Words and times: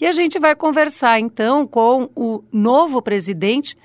E 0.00 0.06
a 0.06 0.12
gente 0.12 0.38
vai 0.38 0.54
conversar 0.54 1.18
então 1.18 1.66
com 1.66 2.08
o 2.14 2.42
novo 2.52 3.02
presidente, 3.02 3.76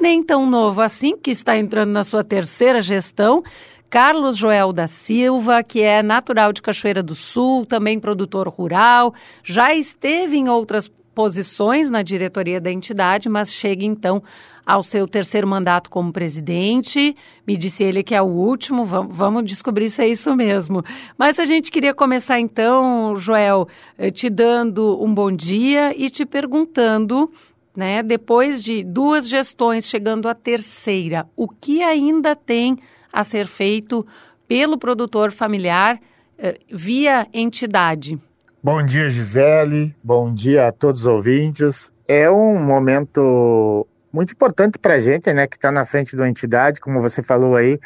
nem 0.00 0.22
tão 0.22 0.46
novo 0.46 0.80
assim, 0.80 1.16
que 1.16 1.30
está 1.30 1.56
entrando 1.56 1.90
na 1.90 2.02
sua 2.02 2.24
terceira 2.24 2.80
gestão, 2.82 3.42
Carlos 3.88 4.36
Joel 4.36 4.72
da 4.72 4.86
Silva, 4.86 5.64
que 5.64 5.82
é 5.82 6.02
natural 6.02 6.52
de 6.52 6.62
Cachoeira 6.62 7.02
do 7.02 7.16
Sul, 7.16 7.66
também 7.66 7.98
produtor 7.98 8.48
rural, 8.48 9.12
já 9.42 9.74
esteve 9.74 10.36
em 10.36 10.48
outras 10.48 10.90
posições 11.14 11.90
na 11.90 12.02
diretoria 12.02 12.60
da 12.60 12.70
entidade, 12.70 13.28
mas 13.28 13.52
chega 13.52 13.84
então 13.84 14.22
ao 14.64 14.82
seu 14.82 15.08
terceiro 15.08 15.46
mandato 15.46 15.90
como 15.90 16.12
presidente. 16.12 17.16
Me 17.46 17.56
disse 17.56 17.82
ele 17.82 18.02
que 18.02 18.14
é 18.14 18.22
o 18.22 18.26
último, 18.26 18.84
vamos 18.84 19.44
descobrir 19.44 19.90
se 19.90 20.02
é 20.02 20.08
isso 20.08 20.34
mesmo. 20.36 20.84
Mas 21.18 21.38
a 21.38 21.44
gente 21.44 21.70
queria 21.70 21.92
começar 21.92 22.38
então, 22.38 23.16
Joel, 23.16 23.66
eh, 23.98 24.10
te 24.10 24.30
dando 24.30 25.02
um 25.02 25.12
bom 25.12 25.30
dia 25.30 25.92
e 25.96 26.08
te 26.08 26.24
perguntando 26.24 27.30
né, 27.76 28.02
depois 28.02 28.62
de 28.62 28.84
duas 28.84 29.28
gestões, 29.28 29.88
chegando 29.88 30.28
à 30.28 30.34
terceira, 30.34 31.28
o 31.36 31.48
que 31.48 31.82
ainda 31.82 32.36
tem 32.36 32.78
a 33.12 33.24
ser 33.24 33.46
feito 33.46 34.06
pelo 34.46 34.78
produtor 34.78 35.32
familiar 35.32 36.00
eh, 36.38 36.58
via 36.68 37.26
entidade. 37.32 38.20
Bom 38.62 38.82
dia, 38.82 39.08
Gisele. 39.08 39.96
Bom 40.04 40.34
dia 40.34 40.68
a 40.68 40.72
todos 40.72 41.00
os 41.00 41.06
ouvintes. 41.06 41.94
É 42.06 42.30
um 42.30 42.62
momento 42.62 43.86
muito 44.12 44.34
importante 44.34 44.78
para 44.78 44.96
a 44.96 45.00
gente, 45.00 45.32
né, 45.32 45.46
que 45.46 45.56
está 45.56 45.72
na 45.72 45.86
frente 45.86 46.14
da 46.14 46.28
entidade, 46.28 46.78
como 46.78 47.00
você 47.00 47.22
falou 47.22 47.56
aí. 47.56 47.78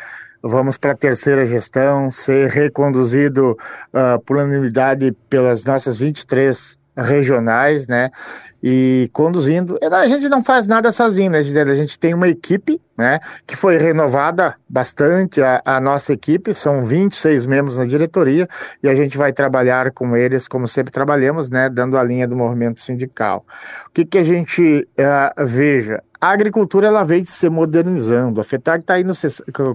Vamos 0.43 0.77
para 0.77 0.91
a 0.91 0.97
terceira 0.97 1.47
gestão, 1.47 2.11
ser 2.11 2.51
reconduzido 2.51 3.53
uh, 3.53 4.21
por 4.27 4.37
unanimidade 4.37 5.13
pelas 5.31 5.65
nossas 5.65 5.97
23 5.97 6.77
regionais, 6.97 7.87
né? 7.87 8.11
E 8.63 9.11
conduzindo. 9.13 9.79
A 9.93 10.07
gente 10.07 10.29
não 10.29 10.43
faz 10.43 10.67
nada 10.67 10.91
sozinho, 10.91 11.31
né? 11.31 11.39
A 11.39 11.75
gente 11.75 11.99
tem 11.99 12.15
uma 12.15 12.29
equipe, 12.29 12.81
né? 12.97 13.21
Que 13.47 13.55
foi 13.55 13.77
renovada 13.77 14.55
bastante 14.69 15.43
a, 15.43 15.61
a, 15.65 15.81
nossa 15.81 16.13
equipe, 16.13 16.55
são 16.55 16.87
26 16.87 17.45
membros 17.45 17.77
na 17.77 17.85
diretoria, 17.85 18.49
e 18.83 18.89
a 18.89 18.95
gente 18.95 19.19
vai 19.19 19.33
trabalhar 19.33 19.91
com 19.91 20.17
eles, 20.17 20.49
como 20.49 20.67
sempre 20.67 20.91
trabalhamos, 20.91 21.51
né? 21.51 21.69
Dando 21.69 21.99
a 21.99 22.03
linha 22.03 22.27
do 22.27 22.37
movimento 22.37 22.81
sindical. 22.81 23.45
O 23.87 23.91
que, 23.91 24.05
que 24.05 24.19
a 24.19 24.25
gente 24.25 24.89
uh, 24.99 25.47
veja? 25.47 26.03
A 26.25 26.31
agricultura 26.31 26.87
ela 26.87 27.05
veio 27.05 27.27
se 27.27 27.51
modernizando. 27.51 28.41
A 28.41 28.45
FETAG 28.45 28.83
tá 28.83 28.95
no, 29.03 29.13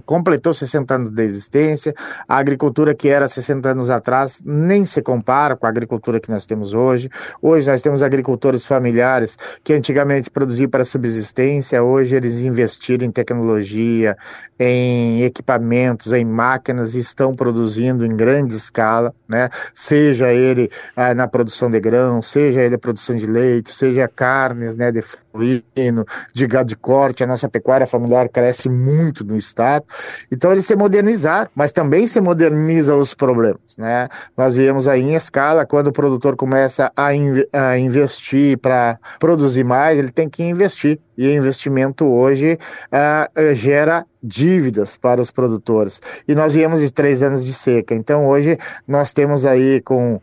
completou 0.02 0.52
60 0.52 0.94
anos 0.96 1.10
de 1.12 1.22
existência. 1.22 1.94
A 2.26 2.38
agricultura 2.38 2.92
que 2.92 3.08
era 3.08 3.28
60 3.28 3.68
anos 3.68 3.88
atrás 3.88 4.42
nem 4.44 4.84
se 4.84 5.00
compara 5.00 5.54
com 5.54 5.64
a 5.64 5.68
agricultura 5.68 6.18
que 6.18 6.28
nós 6.28 6.46
temos 6.46 6.74
hoje. 6.74 7.08
Hoje 7.40 7.70
nós 7.70 7.82
temos 7.82 8.02
agricultores 8.02 8.66
familiares 8.66 9.38
que 9.62 9.72
antigamente 9.72 10.28
produziam 10.28 10.68
para 10.68 10.84
subsistência, 10.84 11.84
hoje 11.84 12.16
eles 12.16 12.40
investiram 12.40 13.06
em 13.06 13.12
tecnologia, 13.12 14.16
em 14.58 15.22
equipamentos, 15.22 16.12
em 16.12 16.24
máquinas 16.24 16.96
e 16.96 16.98
estão 16.98 17.32
produzindo 17.32 18.04
em 18.04 18.16
grande 18.16 18.56
escala, 18.56 19.14
né? 19.28 19.48
Seja 19.72 20.32
ele 20.32 20.68
ah, 20.96 21.14
na 21.14 21.28
produção 21.28 21.70
de 21.70 21.78
grão, 21.78 22.20
seja 22.20 22.60
ele 22.60 22.74
a 22.74 22.78
produção 22.78 23.14
de 23.14 23.26
leite, 23.26 23.70
seja 23.70 24.08
carnes, 24.08 24.76
né, 24.76 24.90
de 24.90 25.00
suíno, 25.00 26.04
de 26.39 26.39
gado 26.46 26.68
de 26.68 26.76
corte, 26.76 27.24
a 27.24 27.26
nossa 27.26 27.48
pecuária 27.48 27.86
familiar 27.86 28.28
cresce 28.28 28.68
muito 28.68 29.24
no 29.24 29.36
estado. 29.36 29.84
Então 30.30 30.52
eles 30.52 30.66
se 30.66 30.76
modernizaram, 30.76 31.50
mas 31.54 31.72
também 31.72 32.06
se 32.06 32.20
moderniza 32.20 32.94
os 32.94 33.14
problemas, 33.14 33.76
né? 33.78 34.08
Nós 34.36 34.54
viemos 34.54 34.88
aí 34.88 35.02
em 35.02 35.14
escala, 35.14 35.66
quando 35.66 35.88
o 35.88 35.92
produtor 35.92 36.36
começa 36.36 36.90
a, 36.96 37.14
in 37.14 37.44
a 37.52 37.78
investir 37.78 38.58
para 38.58 38.98
produzir 39.18 39.64
mais, 39.64 39.98
ele 39.98 40.10
tem 40.10 40.28
que 40.28 40.42
investir. 40.42 40.98
E 41.16 41.30
investimento 41.34 42.06
hoje 42.06 42.58
uh, 42.86 43.54
gera 43.54 44.06
dívidas 44.22 44.96
para 44.96 45.20
os 45.20 45.30
produtores. 45.30 46.00
E 46.26 46.34
nós 46.34 46.54
viemos 46.54 46.80
de 46.80 46.90
três 46.90 47.22
anos 47.22 47.44
de 47.44 47.52
seca. 47.52 47.94
Então 47.94 48.26
hoje 48.26 48.56
nós 48.88 49.12
temos 49.12 49.44
aí 49.44 49.82
com 49.82 50.18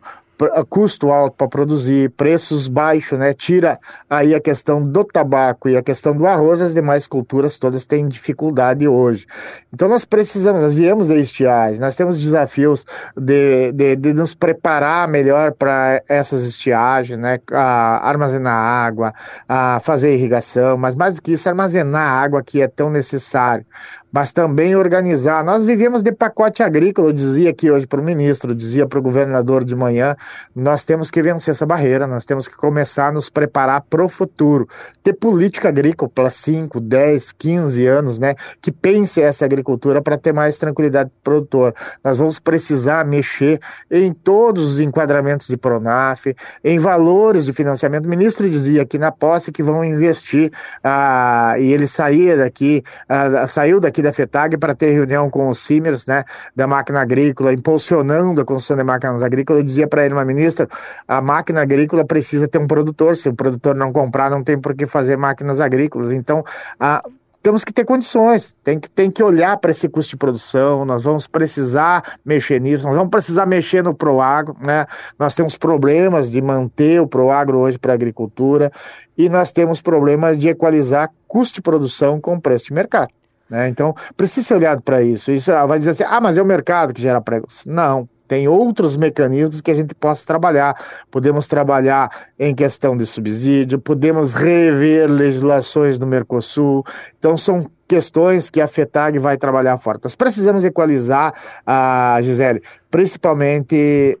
custo 0.68 1.10
alto 1.10 1.36
para 1.36 1.48
produzir, 1.48 2.10
preços 2.10 2.68
baixos, 2.68 3.18
né? 3.18 3.32
Tira 3.34 3.78
aí 4.08 4.34
a 4.34 4.40
questão 4.40 4.84
do 4.84 5.04
tabaco 5.04 5.68
e 5.68 5.76
a 5.76 5.82
questão 5.82 6.16
do 6.16 6.26
arroz, 6.26 6.60
as 6.60 6.74
demais 6.74 7.06
culturas 7.06 7.58
todas 7.58 7.86
têm 7.86 8.06
dificuldade 8.06 8.86
hoje. 8.86 9.26
Então 9.72 9.88
nós 9.88 10.04
precisamos, 10.04 10.62
nós 10.62 10.74
viemos 10.74 11.08
da 11.08 11.16
estiagem, 11.16 11.80
nós 11.80 11.96
temos 11.96 12.20
desafios 12.20 12.84
de, 13.16 13.72
de, 13.72 13.96
de 13.96 14.12
nos 14.12 14.34
preparar 14.34 15.08
melhor 15.08 15.52
para 15.52 16.02
essas 16.08 16.44
estiagens, 16.44 17.18
né? 17.18 17.40
A 17.52 18.08
armazenar 18.08 18.54
água, 18.54 19.12
a 19.48 19.80
fazer 19.80 20.14
irrigação, 20.14 20.76
mas 20.76 20.96
mais 20.96 21.16
do 21.16 21.22
que 21.22 21.32
isso, 21.32 21.48
armazenar 21.48 22.22
água 22.22 22.42
que 22.42 22.62
é 22.62 22.68
tão 22.68 22.90
necessário 22.90 23.66
mas 24.12 24.32
também 24.32 24.74
organizar. 24.74 25.44
Nós 25.44 25.64
vivemos 25.64 26.02
de 26.02 26.12
pacote 26.12 26.62
agrícola, 26.62 27.08
eu 27.08 27.12
dizia 27.12 27.50
aqui 27.50 27.70
hoje 27.70 27.86
para 27.86 28.00
o 28.00 28.04
ministro, 28.04 28.54
dizia 28.54 28.86
para 28.86 28.98
o 28.98 29.02
governador 29.02 29.64
de 29.64 29.74
manhã, 29.74 30.16
nós 30.54 30.84
temos 30.84 31.10
que 31.10 31.22
vencer 31.22 31.52
essa 31.52 31.66
barreira, 31.66 32.06
nós 32.06 32.24
temos 32.24 32.48
que 32.48 32.56
começar 32.56 33.08
a 33.08 33.12
nos 33.12 33.28
preparar 33.30 33.82
para 33.82 34.04
o 34.04 34.08
futuro. 34.08 34.66
Ter 35.02 35.12
política 35.12 35.68
agrícola 35.68 36.10
para 36.14 36.30
5, 36.30 36.80
10, 36.80 37.32
15 37.32 37.86
anos, 37.86 38.18
né, 38.18 38.34
que 38.60 38.72
pense 38.72 39.20
essa 39.20 39.44
agricultura 39.44 40.00
para 40.00 40.16
ter 40.16 40.32
mais 40.32 40.58
tranquilidade 40.58 41.10
para 41.22 41.32
o 41.32 41.42
produtor. 41.42 41.74
Nós 42.02 42.18
vamos 42.18 42.38
precisar 42.38 43.04
mexer 43.04 43.60
em 43.90 44.12
todos 44.12 44.72
os 44.72 44.80
enquadramentos 44.80 45.48
de 45.48 45.56
Pronaf, 45.56 46.26
em 46.64 46.78
valores 46.78 47.44
de 47.44 47.52
financiamento. 47.52 48.06
O 48.06 48.08
ministro 48.08 48.48
dizia 48.48 48.82
aqui 48.82 48.98
na 48.98 49.12
posse 49.12 49.52
que 49.52 49.62
vão 49.62 49.84
investir, 49.84 50.50
ah, 50.82 51.54
e 51.58 51.72
ele 51.72 51.86
sair 51.86 52.38
daqui, 52.38 52.82
ah, 53.08 53.46
saiu 53.46 53.80
daqui 53.80 53.97
aqui 53.98 54.02
da 54.02 54.12
FETAG 54.12 54.56
para 54.56 54.74
ter 54.74 54.92
reunião 54.92 55.28
com 55.28 55.48
os 55.48 55.58
CIMERS, 55.58 56.06
né, 56.06 56.22
da 56.54 56.66
máquina 56.66 57.00
agrícola, 57.00 57.52
impulsionando 57.52 58.40
a 58.40 58.44
construção 58.44 58.76
de 58.76 58.84
máquinas 58.84 59.22
agrícolas. 59.22 59.60
Eu 59.60 59.66
dizia 59.66 59.88
para 59.88 60.04
ele, 60.04 60.14
uma 60.14 60.24
ministra, 60.24 60.68
a 61.06 61.20
máquina 61.20 61.60
agrícola 61.62 62.04
precisa 62.04 62.46
ter 62.46 62.58
um 62.58 62.66
produtor. 62.66 63.16
Se 63.16 63.28
o 63.28 63.34
produtor 63.34 63.74
não 63.74 63.92
comprar, 63.92 64.30
não 64.30 64.42
tem 64.42 64.58
por 64.58 64.74
que 64.74 64.86
fazer 64.86 65.16
máquinas 65.16 65.60
agrícolas. 65.60 66.12
Então, 66.12 66.44
a, 66.78 67.02
temos 67.42 67.64
que 67.64 67.72
ter 67.72 67.84
condições, 67.84 68.56
tem 68.62 68.78
que, 68.78 68.90
tem 68.90 69.10
que 69.10 69.22
olhar 69.22 69.56
para 69.58 69.70
esse 69.70 69.88
custo 69.88 70.10
de 70.10 70.16
produção, 70.16 70.84
nós 70.84 71.04
vamos 71.04 71.26
precisar 71.26 72.02
mexer 72.24 72.60
nisso, 72.60 72.86
nós 72.86 72.96
vamos 72.96 73.10
precisar 73.10 73.46
mexer 73.46 73.82
no 73.82 73.94
Proagro, 73.94 74.56
né? 74.60 74.84
Nós 75.18 75.34
temos 75.34 75.56
problemas 75.56 76.30
de 76.30 76.42
manter 76.42 77.00
o 77.00 77.06
Proagro 77.06 77.58
hoje 77.58 77.78
para 77.78 77.92
a 77.92 77.94
agricultura 77.94 78.70
e 79.16 79.28
nós 79.28 79.52
temos 79.52 79.80
problemas 79.80 80.36
de 80.36 80.48
equalizar 80.48 81.10
custo 81.26 81.56
de 81.56 81.62
produção 81.62 82.20
com 82.20 82.40
preço 82.40 82.66
de 82.66 82.74
mercado. 82.74 83.17
Né? 83.50 83.68
Então, 83.68 83.94
precisa 84.16 84.46
ser 84.46 84.54
olhado 84.54 84.82
para 84.82 85.02
isso. 85.02 85.32
Isso 85.32 85.52
ah, 85.52 85.66
vai 85.66 85.78
dizer 85.78 85.90
assim: 85.90 86.04
ah, 86.06 86.20
mas 86.20 86.36
é 86.36 86.42
o 86.42 86.46
mercado 86.46 86.92
que 86.92 87.00
gera 87.00 87.20
pregos. 87.20 87.64
Não. 87.66 88.08
Tem 88.26 88.46
outros 88.46 88.98
mecanismos 88.98 89.62
que 89.62 89.70
a 89.70 89.74
gente 89.74 89.94
possa 89.94 90.26
trabalhar. 90.26 90.76
Podemos 91.10 91.48
trabalhar 91.48 92.10
em 92.38 92.54
questão 92.54 92.94
de 92.94 93.06
subsídio, 93.06 93.78
podemos 93.78 94.34
rever 94.34 95.10
legislações 95.10 95.98
do 95.98 96.06
Mercosul. 96.06 96.84
Então, 97.18 97.38
são 97.38 97.66
questões 97.88 98.50
que 98.50 98.60
a 98.60 98.66
FETAG 98.66 99.18
vai 99.18 99.38
trabalhar 99.38 99.78
forte. 99.78 100.04
Nós 100.04 100.14
precisamos 100.14 100.62
equalizar, 100.62 101.32
a 101.66 102.16
ah, 102.16 102.22
Gisele, 102.22 102.62
principalmente 102.90 104.18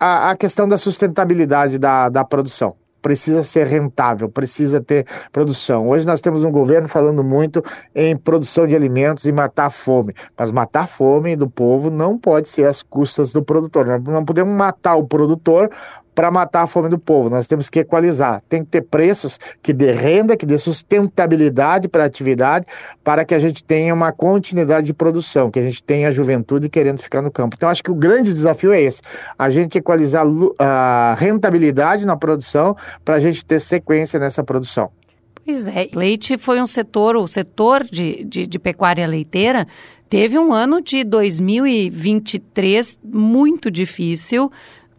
a, 0.00 0.30
a 0.30 0.36
questão 0.36 0.66
da 0.66 0.76
sustentabilidade 0.76 1.78
da, 1.78 2.08
da 2.08 2.24
produção 2.24 2.74
precisa 3.04 3.42
ser 3.42 3.66
rentável, 3.66 4.30
precisa 4.30 4.80
ter 4.80 5.06
produção. 5.30 5.86
Hoje 5.90 6.06
nós 6.06 6.22
temos 6.22 6.42
um 6.42 6.50
governo 6.50 6.88
falando 6.88 7.22
muito 7.22 7.62
em 7.94 8.16
produção 8.16 8.66
de 8.66 8.74
alimentos 8.74 9.26
e 9.26 9.32
matar 9.32 9.66
a 9.66 9.70
fome, 9.70 10.14
mas 10.38 10.50
matar 10.50 10.84
a 10.84 10.86
fome 10.86 11.36
do 11.36 11.46
povo 11.46 11.90
não 11.90 12.18
pode 12.18 12.48
ser 12.48 12.66
às 12.66 12.82
custas 12.82 13.30
do 13.30 13.44
produtor. 13.44 13.84
Nós 13.84 14.02
não 14.02 14.24
podemos 14.24 14.56
matar 14.56 14.96
o 14.96 15.06
produtor 15.06 15.68
para 16.14 16.30
matar 16.30 16.62
a 16.62 16.66
fome 16.66 16.88
do 16.88 16.98
povo. 16.98 17.28
Nós 17.28 17.48
temos 17.48 17.68
que 17.68 17.80
equalizar. 17.80 18.40
Tem 18.48 18.64
que 18.64 18.70
ter 18.70 18.82
preços 18.82 19.38
que 19.62 19.72
dê 19.72 19.92
renda, 19.92 20.36
que 20.36 20.46
dê 20.46 20.56
sustentabilidade 20.58 21.88
para 21.88 22.04
a 22.04 22.06
atividade, 22.06 22.66
para 23.02 23.24
que 23.24 23.34
a 23.34 23.38
gente 23.38 23.64
tenha 23.64 23.92
uma 23.92 24.12
continuidade 24.12 24.86
de 24.86 24.94
produção, 24.94 25.50
que 25.50 25.58
a 25.58 25.62
gente 25.62 25.82
tenha 25.82 26.08
a 26.08 26.12
juventude 26.12 26.68
querendo 26.68 26.98
ficar 26.98 27.22
no 27.22 27.30
campo. 27.30 27.56
Então, 27.56 27.68
acho 27.68 27.82
que 27.82 27.90
o 27.90 27.94
grande 27.94 28.32
desafio 28.32 28.72
é 28.72 28.80
esse: 28.80 29.02
a 29.38 29.50
gente 29.50 29.78
equalizar 29.78 30.24
a 30.58 31.16
rentabilidade 31.18 32.06
na 32.06 32.16
produção 32.16 32.76
para 33.04 33.16
a 33.16 33.18
gente 33.18 33.44
ter 33.44 33.60
sequência 33.60 34.18
nessa 34.18 34.44
produção. 34.44 34.90
Pois 35.44 35.66
é, 35.68 35.88
leite 35.94 36.38
foi 36.38 36.60
um 36.60 36.66
setor, 36.66 37.16
o 37.16 37.28
setor 37.28 37.84
de, 37.84 38.24
de, 38.24 38.46
de 38.46 38.58
pecuária 38.58 39.06
leiteira 39.06 39.66
teve 40.08 40.38
um 40.38 40.54
ano 40.54 40.80
de 40.80 41.04
2023 41.04 42.98
muito 43.04 43.70
difícil 43.70 44.50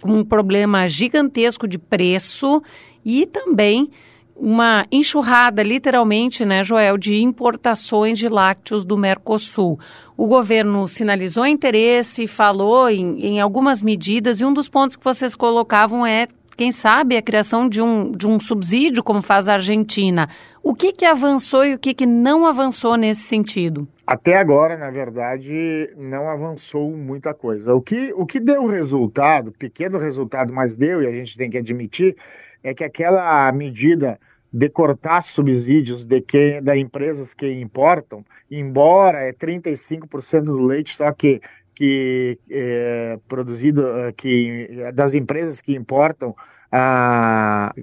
um 0.03 0.23
problema 0.23 0.87
gigantesco 0.87 1.67
de 1.67 1.77
preço 1.77 2.61
e 3.03 3.25
também 3.25 3.89
uma 4.35 4.85
enxurrada, 4.91 5.63
literalmente, 5.63 6.43
né, 6.43 6.63
Joel, 6.63 6.97
de 6.97 7.21
importações 7.21 8.19
de 8.19 8.27
lácteos 8.27 8.83
do 8.83 8.97
Mercosul. 8.97 9.79
O 10.17 10.27
governo 10.27 10.87
sinalizou 10.87 11.45
interesse, 11.45 12.27
falou 12.27 12.89
em, 12.89 13.17
em 13.25 13.39
algumas 13.39 13.81
medidas, 13.81 14.41
e 14.41 14.45
um 14.45 14.53
dos 14.53 14.67
pontos 14.67 14.97
que 14.97 15.03
vocês 15.03 15.35
colocavam 15.35 16.05
é 16.05 16.27
quem 16.57 16.71
sabe, 16.71 17.17
a 17.17 17.21
criação 17.21 17.67
de 17.67 17.81
um, 17.81 18.11
de 18.11 18.25
um 18.25 18.39
subsídio, 18.39 19.03
como 19.03 19.21
faz 19.21 19.47
a 19.47 19.53
Argentina. 19.53 20.29
O 20.67 20.73
que, 20.73 20.91
que 20.91 21.05
avançou 21.05 21.63
e 21.63 21.75
o 21.75 21.77
que, 21.77 21.93
que 21.93 22.07
não 22.07 22.43
avançou 22.43 22.97
nesse 22.97 23.21
sentido? 23.21 23.87
Até 24.07 24.35
agora, 24.35 24.75
na 24.75 24.89
verdade, 24.89 25.93
não 25.95 26.27
avançou 26.27 26.89
muita 26.89 27.35
coisa. 27.35 27.75
O 27.75 27.79
que, 27.83 28.11
o 28.15 28.25
que 28.25 28.39
deu 28.39 28.65
resultado, 28.65 29.51
pequeno 29.51 29.99
resultado, 29.99 30.51
mas 30.51 30.75
deu, 30.75 31.03
e 31.03 31.05
a 31.05 31.11
gente 31.11 31.37
tem 31.37 31.51
que 31.51 31.59
admitir, 31.59 32.17
é 32.63 32.73
que 32.73 32.83
aquela 32.83 33.51
medida 33.51 34.19
de 34.51 34.67
cortar 34.67 35.21
subsídios 35.21 36.03
de 36.03 36.19
quem, 36.19 36.63
da 36.63 36.75
empresas 36.75 37.35
que 37.35 37.61
importam, 37.61 38.25
embora 38.49 39.19
é 39.19 39.33
35% 39.33 40.45
do 40.45 40.57
leite 40.57 40.97
só 40.97 41.11
que 41.11 41.41
que 41.75 42.39
é 42.49 43.19
produzido 43.27 43.85
eh, 43.85 44.13
que 44.13 44.91
das 44.93 45.13
empresas 45.13 45.59
que 45.59 45.75
importam 45.75 46.33
a 46.71 47.73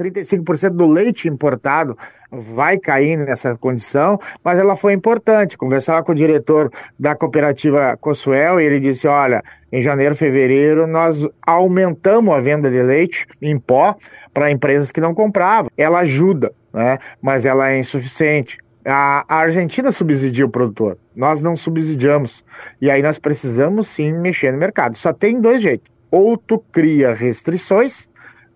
35% 0.00 0.70
do 0.70 0.86
leite 0.86 1.28
importado 1.28 1.96
vai 2.30 2.78
cair 2.78 3.18
nessa 3.18 3.56
condição, 3.56 4.18
mas 4.42 4.58
ela 4.58 4.74
foi 4.74 4.92
importante. 4.92 5.58
Conversava 5.58 6.02
com 6.04 6.12
o 6.12 6.14
diretor 6.14 6.70
da 6.98 7.14
cooperativa 7.14 7.96
Cosuel 8.00 8.60
e 8.60 8.64
ele 8.64 8.80
disse: 8.80 9.06
olha, 9.06 9.42
em 9.72 9.82
janeiro, 9.82 10.14
fevereiro, 10.14 10.86
nós 10.86 11.26
aumentamos 11.46 12.34
a 12.34 12.40
venda 12.40 12.70
de 12.70 12.82
leite 12.82 13.26
em 13.40 13.58
pó 13.58 13.94
para 14.32 14.50
empresas 14.50 14.90
que 14.90 15.00
não 15.00 15.14
compravam. 15.14 15.70
Ela 15.76 16.00
ajuda, 16.00 16.52
né? 16.72 16.98
mas 17.20 17.46
ela 17.46 17.70
é 17.70 17.78
insuficiente. 17.78 18.58
A, 18.86 19.24
Argentina 19.28 19.92
subsidia 19.92 20.46
o 20.46 20.48
produtor, 20.48 20.96
nós 21.14 21.42
não 21.42 21.54
subsidiamos. 21.54 22.44
E 22.80 22.90
aí 22.90 23.02
nós 23.02 23.18
precisamos 23.18 23.88
sim 23.88 24.12
mexer 24.12 24.52
no 24.52 24.58
mercado. 24.58 24.96
Só 24.96 25.12
tem 25.12 25.40
dois 25.40 25.60
jeitos. 25.60 25.90
Ou 26.10 26.36
tu 26.36 26.58
cria 26.58 27.14
restrições 27.14 28.09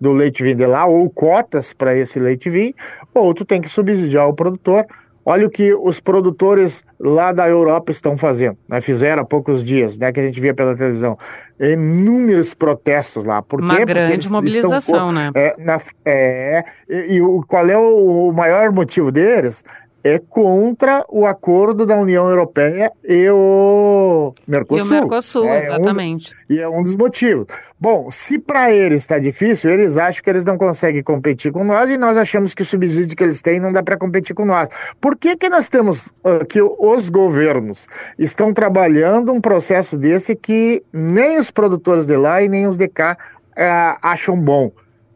do 0.05 0.13
leite 0.13 0.43
vender 0.43 0.67
lá, 0.67 0.85
ou 0.85 1.09
cotas 1.09 1.73
para 1.73 1.97
esse 1.97 2.21
leite 2.21 2.51
vir, 2.51 2.75
ou 3.15 3.33
tu 3.33 3.43
tem 3.43 3.59
que 3.59 3.69
subsidiar 3.69 4.29
o 4.29 4.35
produtor. 4.35 4.85
Olha 5.27 5.47
o 5.47 5.51
que 5.51 5.73
os 5.73 6.01
produtores 6.01 6.85
lá 7.01 7.33
da 7.33 7.49
Europa 7.49 7.91
estão 7.91 8.15
fazendo, 8.15 8.59
né? 8.69 8.79
fizeram 8.83 9.23
há 9.23 9.25
poucos 9.25 9.65
dias, 9.65 9.99
né, 9.99 10.13
que 10.13 10.21
a 10.21 10.23
gente 10.23 10.39
via 10.39 10.53
pela 10.53 10.77
televisão, 10.77 11.17
inúmeros 11.59 12.53
protestos 12.53 13.25
lá. 13.25 13.41
Por 13.41 13.63
Uma 13.63 13.83
grande 13.87 14.29
mobilização, 14.29 14.79
estão, 14.79 15.13
né? 15.13 15.31
É, 15.35 15.55
na, 15.59 15.79
é, 16.05 16.63
e, 16.87 17.17
e 17.17 17.21
qual 17.49 17.67
é 17.67 17.79
o, 17.79 18.29
o 18.29 18.33
maior 18.35 18.71
motivo 18.71 19.11
deles? 19.11 19.65
É 20.05 20.19
contra 20.19 21.03
o 21.09 21.25
acordo 21.25 21.87
da 21.87 21.97
União 21.97 22.29
Europeia 22.29 22.93
e 23.03 23.27
o 23.31 24.35
Mercosul. 24.47 24.87
E 24.87 24.89
o 24.89 25.01
Mercosul, 25.01 25.45
é 25.47 25.61
exatamente. 25.61 26.31
Um, 26.31 26.53
e 26.55 26.61
é 26.61 26.69
um 26.69 26.83
dos 26.83 26.95
motivos. 26.95 27.47
Bom, 27.81 28.11
se 28.11 28.39
para 28.39 28.71
eles 28.71 29.03
está 29.03 29.19
difícil, 29.19 29.71
eles 29.71 29.97
acham 29.97 30.23
que 30.23 30.29
eles 30.29 30.45
não 30.45 30.59
conseguem 30.59 31.03
competir 31.03 31.51
com 31.51 31.65
nós 31.65 31.89
e 31.89 31.97
nós 31.97 32.19
achamos 32.19 32.53
que 32.53 32.61
o 32.61 32.67
subsídio 32.67 33.17
que 33.17 33.25
eles 33.25 33.41
têm 33.41 33.59
não 33.59 33.73
dá 33.73 33.83
para 33.83 33.97
competir 33.97 34.35
com 34.35 34.45
nós. 34.45 34.69
Por 35.01 35.17
que, 35.17 35.37
que 35.37 35.49
nós 35.49 35.71
temos 35.71 36.09
uh, 36.23 36.45
que 36.47 36.61
os 36.61 37.09
governos 37.09 37.89
estão 38.19 38.53
trabalhando 38.53 39.33
um 39.33 39.41
processo 39.41 39.97
desse 39.97 40.37
que 40.37 40.83
nem 40.93 41.39
os 41.39 41.51
produtores 41.51 42.07
de 42.07 42.17
lá 42.17 42.43
e 42.43 42.49
nem 42.49 42.67
os 42.67 42.77
de 42.77 42.89
cá 42.89 43.17
uh, 43.53 43.99
acham 44.03 44.39
bom? 44.39 44.71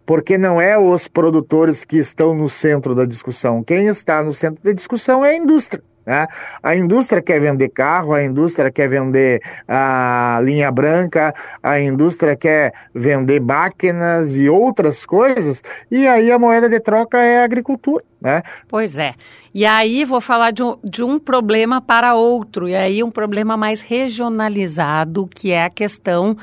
Porque 0.09 0.39
não 0.39 0.59
é 0.59 0.79
os 0.79 1.07
produtores 1.07 1.85
que 1.85 1.99
estão 1.99 2.35
no 2.35 2.49
centro 2.49 2.95
da 2.95 3.05
discussão. 3.05 3.63
Quem 3.63 3.89
está 3.89 4.23
no 4.23 4.33
centro 4.33 4.65
da 4.65 4.73
discussão 4.73 5.23
é 5.23 5.33
a 5.33 5.37
indústria. 5.37 5.85
Né? 6.07 6.27
A 6.63 6.75
indústria 6.75 7.21
quer 7.21 7.39
vender 7.39 7.69
carro, 7.69 8.15
a 8.15 8.25
indústria 8.25 8.71
quer 8.71 8.89
vender 8.89 9.39
a 9.69 10.41
linha 10.43 10.73
branca, 10.73 11.35
a 11.63 11.79
indústria 11.79 12.35
quer 12.35 12.73
vender 12.95 13.39
máquinas 13.39 14.35
e 14.35 14.49
outras 14.49 15.05
coisas, 15.05 15.63
e 15.91 16.09
aí 16.09 16.33
a 16.33 16.39
moeda 16.39 16.71
de 16.71 16.81
troca 16.81 17.23
é 17.23 17.43
a 17.43 17.45
agricultura. 17.45 18.03
Né? 18.23 18.41
Pois 18.67 18.97
é. 18.97 19.13
E 19.53 19.67
aí 19.67 20.07
vou 20.07 20.23
falar 20.23 20.53
de 20.53 20.63
um, 20.63 20.79
de 20.83 21.05
um 21.05 21.19
problema 21.19 21.83
para 21.83 22.15
outro, 22.15 22.67
e 22.67 22.75
aí 22.75 23.05
um 23.05 23.11
problema 23.11 23.59
mais 23.59 23.83
regionalizado, 23.83 25.29
que 25.29 25.51
é 25.51 25.65
a 25.65 25.71
questão 25.71 26.35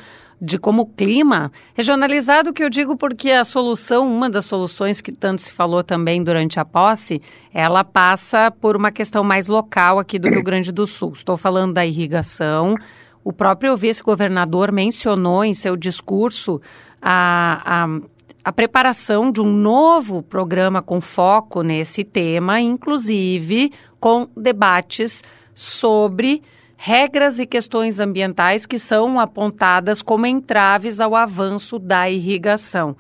de 0.42 0.58
como 0.58 0.84
o 0.84 0.86
clima, 0.86 1.52
regionalizado 1.74 2.54
que 2.54 2.64
eu 2.64 2.70
digo 2.70 2.98
porque 2.98 3.32
a 3.32 3.44
solução, 3.44 4.12
uma 4.12 4.30
das 4.30 4.46
soluções 4.46 5.02
que 5.02 5.12
tanto 5.12 5.42
se 5.42 5.52
falou 5.52 5.84
também 5.84 6.24
durante 6.24 6.60
a 6.60 6.66
posse, 6.66 7.22
ela 7.54 7.84
passa 7.84 8.52
por 8.52 8.76
uma 8.76 8.92
questão 8.92 9.24
mais 9.24 9.48
local 9.48 9.98
aqui 9.98 10.20
do 10.20 10.30
Rio 10.30 10.44
Grande 10.44 10.72
do 10.72 10.86
Sul. 10.86 11.14
Estou 11.14 11.38
falando 11.38 11.74
da 11.74 11.86
irrigação. 11.86 12.76
O 13.24 13.32
próprio 13.32 13.76
vice-governador 13.76 14.72
mencionou 14.72 15.44
em 15.44 15.54
seu 15.54 15.76
discurso 15.76 16.62
a, 17.02 17.62
a, 17.86 18.00
a 18.44 18.52
preparação 18.52 19.32
de 19.32 19.42
um 19.42 19.52
novo 19.52 20.22
programa 20.22 20.82
com 20.82 21.00
foco 21.00 21.64
nesse 21.64 22.04
tema, 22.04 22.60
inclusive 22.60 23.72
com 24.00 24.28
debates 24.36 25.24
sobre 25.54 26.44
regras 26.78 27.40
e 27.40 27.46
questões 27.46 28.00
ambientais 28.00 28.66
que 28.66 28.78
são 28.78 29.20
apontadas 29.20 30.02
como 30.02 30.26
entraves 30.26 31.00
ao 31.00 31.16
avanço 31.16 31.80
da 31.80 32.10
irrigação. 32.10 32.96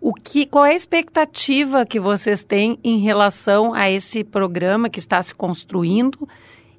O 0.00 0.12
que, 0.12 0.46
qual 0.46 0.64
é 0.64 0.72
a 0.72 0.76
expectativa 0.76 1.86
que 1.86 1.98
vocês 1.98 2.44
têm 2.44 2.78
em 2.84 2.98
relação 2.98 3.72
a 3.72 3.90
esse 3.90 4.22
programa 4.22 4.88
que 4.88 4.98
está 4.98 5.20
se 5.22 5.34
construindo 5.34 6.28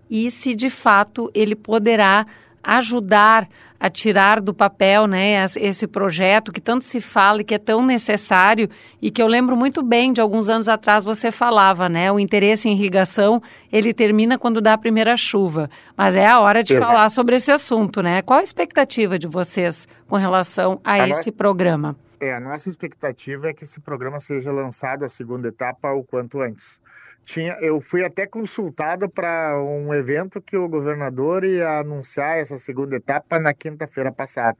e 0.10 0.31
se 0.31 0.56
de 0.56 0.69
fato 0.69 1.30
ele 1.34 1.56
poderá 1.56 2.25
ajudar 2.67 3.47
a 3.79 3.89
tirar 3.89 4.41
do 4.41 4.53
papel 4.53 5.07
né, 5.07 5.45
esse 5.55 5.87
projeto 5.87 6.51
que 6.51 6.59
tanto 6.59 6.83
se 6.83 6.99
fala 6.99 7.41
e 7.41 7.43
que 7.43 7.53
é 7.53 7.57
tão 7.57 7.85
necessário 7.85 8.69
e 9.01 9.09
que 9.09 9.21
eu 9.21 9.27
lembro 9.27 9.55
muito 9.55 9.81
bem 9.81 10.11
de 10.11 10.19
alguns 10.19 10.49
anos 10.49 10.67
atrás 10.67 11.05
você 11.05 11.31
falava, 11.31 11.87
né? 11.87 12.11
O 12.11 12.19
interesse 12.19 12.67
em 12.67 12.73
irrigação 12.73 13.41
ele 13.71 13.93
termina 13.93 14.37
quando 14.37 14.59
dá 14.59 14.73
a 14.73 14.77
primeira 14.77 15.15
chuva. 15.15 15.69
Mas 15.95 16.15
é 16.15 16.25
a 16.25 16.39
hora 16.39 16.63
de 16.63 16.73
Exato. 16.73 16.91
falar 16.91 17.09
sobre 17.09 17.35
esse 17.35 17.51
assunto, 17.51 18.01
né? 18.01 18.21
Qual 18.23 18.39
a 18.39 18.43
expectativa 18.43 19.17
de 19.17 19.27
vocês 19.27 19.87
com 20.07 20.17
relação 20.17 20.81
a, 20.83 20.93
a 20.93 21.09
esse 21.09 21.29
nossa, 21.29 21.37
programa? 21.37 21.95
É, 22.19 22.33
a 22.33 22.39
nossa 22.39 22.67
expectativa 22.69 23.47
é 23.49 23.53
que 23.53 23.63
esse 23.63 23.79
programa 23.79 24.19
seja 24.19 24.51
lançado 24.51 25.05
a 25.05 25.09
segunda 25.09 25.49
etapa 25.49 25.91
o 25.91 26.03
quanto 26.03 26.41
antes 26.41 26.81
tinha, 27.27 27.57
eu 27.59 27.81
fui 27.81 28.05
até 28.05 28.25
consultado 28.25 29.09
para 29.09 29.61
um 29.61 29.93
evento 29.93 30.41
que 30.41 30.55
o 30.55 30.69
governador 30.69 31.43
ia 31.43 31.79
anunciar 31.79 32.37
essa 32.37 32.57
segunda 32.57 32.95
etapa 32.95 33.37
na 33.37 33.53
quinta-feira 33.53 34.13
passada. 34.13 34.57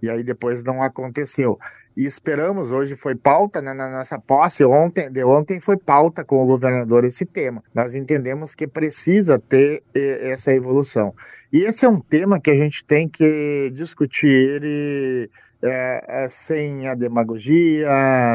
E 0.00 0.08
aí 0.08 0.22
depois 0.22 0.62
não 0.62 0.80
aconteceu. 0.80 1.58
E 1.96 2.04
esperamos, 2.06 2.70
hoje 2.70 2.94
foi 2.94 3.16
pauta 3.16 3.60
né, 3.60 3.74
na 3.74 3.90
nossa 3.90 4.20
posse, 4.20 4.64
ontem, 4.64 5.10
de 5.10 5.24
ontem 5.24 5.58
foi 5.58 5.76
pauta 5.76 6.24
com 6.24 6.40
o 6.40 6.46
governador 6.46 7.04
esse 7.04 7.26
tema. 7.26 7.60
Nós 7.74 7.96
entendemos 7.96 8.54
que 8.54 8.68
precisa 8.68 9.36
ter 9.36 9.82
essa 9.92 10.52
evolução. 10.52 11.12
E 11.52 11.64
esse 11.64 11.86
é 11.86 11.88
um 11.88 12.00
tema 12.00 12.38
que 12.38 12.52
a 12.52 12.54
gente 12.54 12.84
tem 12.84 13.08
que 13.08 13.72
discutir 13.74 14.28
ele 14.28 15.28
é, 15.62 16.04
é, 16.24 16.28
sem 16.28 16.86
a 16.88 16.94
demagogia, 16.94 17.88